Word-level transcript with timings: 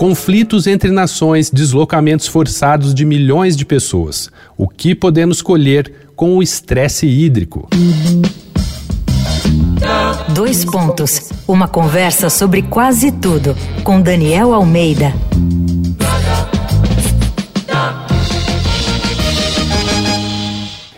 Conflitos 0.00 0.66
entre 0.66 0.90
nações, 0.90 1.50
deslocamentos 1.50 2.26
forçados 2.26 2.94
de 2.94 3.04
milhões 3.04 3.54
de 3.54 3.66
pessoas. 3.66 4.30
O 4.56 4.66
que 4.66 4.94
podemos 4.94 5.42
colher 5.42 5.92
com 6.16 6.38
o 6.38 6.42
estresse 6.42 7.06
hídrico? 7.06 7.68
Dois 10.32 10.64
pontos. 10.64 11.28
Uma 11.46 11.68
conversa 11.68 12.30
sobre 12.30 12.62
quase 12.62 13.12
tudo 13.12 13.54
com 13.84 14.00
Daniel 14.00 14.54
Almeida. 14.54 15.12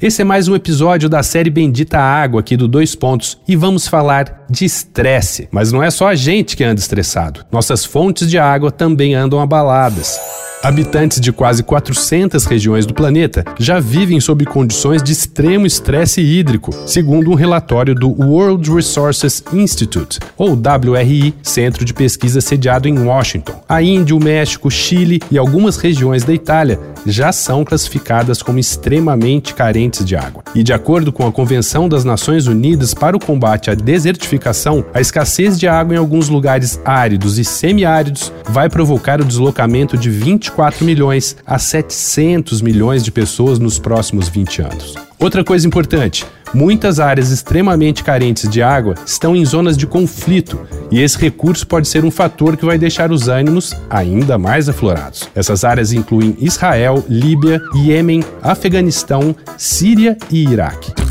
Esse 0.00 0.22
é 0.22 0.24
mais 0.24 0.46
um 0.46 0.54
episódio 0.54 1.08
da 1.08 1.24
série 1.24 1.50
Bendita 1.50 1.98
Água 1.98 2.38
aqui 2.38 2.56
do 2.56 2.68
Dois 2.68 2.94
Pontos 2.94 3.36
e 3.48 3.56
vamos 3.56 3.88
falar 3.88 4.44
de 4.48 4.64
estresse. 4.64 5.48
Mas 5.50 5.72
não 5.72 5.82
é 5.82 5.90
só 5.90 6.06
a 6.06 6.14
gente 6.14 6.56
que 6.56 6.62
anda 6.62 6.80
estressado. 6.80 7.44
Nossas 7.50 7.84
fontes 7.84 8.30
de 8.30 8.38
água 8.38 8.70
também 8.70 9.16
andam 9.16 9.40
abaladas. 9.40 10.16
Habitantes 10.60 11.20
de 11.20 11.30
quase 11.30 11.62
400 11.62 12.44
regiões 12.44 12.84
do 12.84 12.92
planeta 12.92 13.44
já 13.60 13.78
vivem 13.78 14.20
sob 14.20 14.44
condições 14.44 15.02
de 15.02 15.12
extremo 15.12 15.66
estresse 15.66 16.20
hídrico, 16.20 16.74
segundo 16.84 17.30
um 17.30 17.34
relatório 17.34 17.94
do 17.94 18.10
World 18.10 18.68
Resources 18.68 19.42
Institute, 19.52 20.18
ou 20.36 20.54
WRI, 20.54 21.32
centro 21.44 21.84
de 21.84 21.94
pesquisa 21.94 22.40
sediado 22.40 22.88
em 22.88 22.98
Washington. 22.98 23.62
A 23.68 23.80
Índia, 23.80 24.16
o 24.16 24.22
México, 24.22 24.68
Chile 24.68 25.20
e 25.30 25.38
algumas 25.38 25.76
regiões 25.76 26.24
da 26.24 26.34
Itália 26.34 26.80
já 27.06 27.30
são 27.30 27.64
classificadas 27.64 28.42
como 28.42 28.58
extremamente 28.58 29.54
carentes 29.54 30.04
de 30.04 30.16
água. 30.16 30.42
E 30.56 30.64
de 30.64 30.72
acordo 30.72 31.12
com 31.12 31.24
a 31.24 31.32
Convenção 31.32 31.88
das 31.88 32.04
Nações 32.04 32.48
Unidas 32.48 32.92
para 32.92 33.16
o 33.16 33.20
combate 33.20 33.70
à 33.70 33.74
desertificação, 33.74 34.84
a 34.92 35.00
escassez 35.00 35.58
de 35.58 35.68
água 35.68 35.94
em 35.94 35.98
alguns 35.98 36.28
lugares 36.28 36.80
áridos 36.84 37.38
e 37.38 37.44
semiáridos 37.44 38.32
vai 38.48 38.68
provocar 38.68 39.20
o 39.20 39.24
deslocamento 39.24 39.96
de 39.96 40.10
20 40.10 40.47
24 40.48 40.84
milhões 40.84 41.36
a 41.46 41.58
700 41.58 42.62
milhões 42.62 43.04
de 43.04 43.12
pessoas 43.12 43.58
nos 43.58 43.78
próximos 43.78 44.28
20 44.28 44.62
anos. 44.62 44.94
Outra 45.18 45.44
coisa 45.44 45.66
importante: 45.66 46.24
muitas 46.54 46.98
áreas 46.98 47.30
extremamente 47.30 48.02
carentes 48.02 48.48
de 48.48 48.62
água 48.62 48.94
estão 49.06 49.36
em 49.36 49.44
zonas 49.44 49.76
de 49.76 49.86
conflito 49.86 50.60
e 50.90 51.00
esse 51.00 51.18
recurso 51.18 51.66
pode 51.66 51.86
ser 51.86 52.04
um 52.04 52.10
fator 52.10 52.56
que 52.56 52.64
vai 52.64 52.78
deixar 52.78 53.12
os 53.12 53.28
ânimos 53.28 53.74
ainda 53.90 54.38
mais 54.38 54.68
aflorados. 54.68 55.28
Essas 55.34 55.64
áreas 55.64 55.92
incluem 55.92 56.36
Israel, 56.40 57.04
Líbia, 57.08 57.60
Iêmen, 57.74 58.24
Afeganistão, 58.42 59.34
Síria 59.56 60.16
e 60.30 60.44
Iraque. 60.44 61.07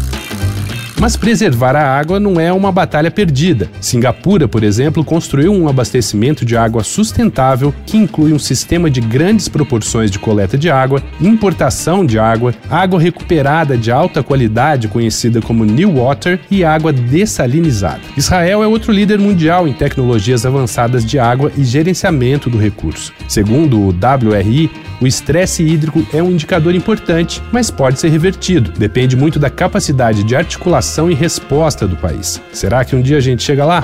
Mas 0.99 1.15
preservar 1.15 1.75
a 1.75 1.95
água 1.95 2.19
não 2.19 2.39
é 2.39 2.51
uma 2.51 2.71
batalha 2.71 3.11
perdida. 3.11 3.69
Singapura, 3.79 4.47
por 4.47 4.63
exemplo, 4.63 5.03
construiu 5.03 5.53
um 5.53 5.69
abastecimento 5.69 6.43
de 6.43 6.57
água 6.57 6.83
sustentável 6.83 7.73
que 7.85 7.97
inclui 7.97 8.33
um 8.33 8.39
sistema 8.39 8.89
de 8.89 8.99
grandes 8.99 9.47
proporções 9.47 10.09
de 10.09 10.17
coleta 10.17 10.57
de 10.57 10.71
água, 10.71 11.03
importação 11.21 12.03
de 12.03 12.17
água, 12.17 12.53
água 12.67 12.99
recuperada 12.99 13.77
de 13.77 13.91
alta 13.91 14.23
qualidade 14.23 14.87
conhecida 14.87 15.39
como 15.39 15.63
New 15.63 15.97
Water 15.97 16.39
e 16.49 16.63
água 16.63 16.91
dessalinizada. 16.91 18.01
Israel 18.17 18.63
é 18.63 18.67
outro 18.67 18.91
líder 18.91 19.19
mundial 19.19 19.67
em 19.67 19.73
tecnologias 19.73 20.47
avançadas 20.47 21.05
de 21.05 21.19
água 21.19 21.51
e 21.55 21.63
gerenciamento 21.63 22.49
do 22.49 22.57
recurso. 22.57 23.13
Segundo 23.27 23.79
o 23.79 23.89
WRI, 23.89 24.71
o 24.99 25.05
estresse 25.05 25.61
hídrico 25.61 26.03
é 26.11 26.23
um 26.23 26.31
indicador 26.31 26.73
importante, 26.73 27.41
mas 27.51 27.69
pode 27.69 27.99
ser 27.99 28.09
revertido. 28.09 28.71
Depende 28.71 29.15
muito 29.15 29.37
da 29.37 29.47
capacidade 29.47 30.23
de 30.23 30.35
articulação 30.35 30.86
e 31.09 31.13
resposta 31.13 31.88
do 31.88 31.95
país. 31.95 32.41
Será 32.52 32.83
que 32.83 32.95
um 32.95 33.02
dia 33.02 33.17
a 33.17 33.21
gente 33.21 33.43
chega 33.43 33.66
lá? 33.66 33.83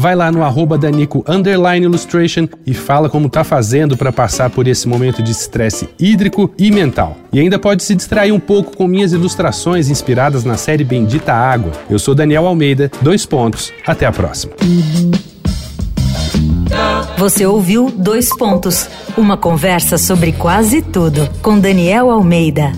Vai 0.00 0.14
lá 0.14 0.30
no 0.30 0.44
arroba 0.44 0.78
Danico 0.78 1.24
Illustration 1.82 2.46
e 2.64 2.72
fala 2.72 3.10
como 3.10 3.28
tá 3.28 3.42
fazendo 3.42 3.96
para 3.96 4.12
passar 4.12 4.48
por 4.48 4.68
esse 4.68 4.86
momento 4.86 5.20
de 5.20 5.32
estresse 5.32 5.88
hídrico 5.98 6.52
e 6.56 6.70
mental. 6.70 7.16
E 7.32 7.40
ainda 7.40 7.58
pode 7.58 7.82
se 7.82 7.96
distrair 7.96 8.30
um 8.30 8.38
pouco 8.38 8.76
com 8.76 8.86
minhas 8.86 9.12
ilustrações 9.12 9.90
inspiradas 9.90 10.44
na 10.44 10.56
série 10.56 10.84
Bendita 10.84 11.32
Água. 11.32 11.72
Eu 11.90 11.98
sou 11.98 12.14
Daniel 12.14 12.46
Almeida, 12.46 12.90
dois 13.02 13.26
pontos. 13.26 13.72
Até 13.84 14.06
a 14.06 14.12
próxima. 14.12 14.52
Você 17.16 17.44
ouviu 17.44 17.90
Dois 17.90 18.28
Pontos 18.36 18.88
uma 19.16 19.36
conversa 19.36 19.98
sobre 19.98 20.30
quase 20.30 20.80
tudo 20.80 21.28
com 21.42 21.58
Daniel 21.58 22.08
Almeida. 22.10 22.72